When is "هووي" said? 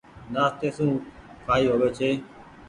1.69-1.89